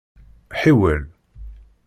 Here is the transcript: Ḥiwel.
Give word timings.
Ḥiwel. 0.61 1.03